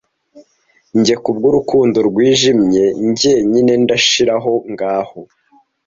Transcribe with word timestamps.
njye 0.97 1.15
kubwurukundo 1.23 1.97
rwijimye 2.09 2.83
njyenyine 3.09 3.73
ndashiraho 3.83 4.53
ngaho 4.71 5.19